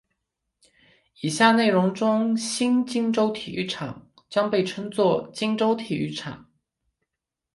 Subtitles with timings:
[1.19, 6.49] 以下内容中新金州体育场将被称作金州体育场。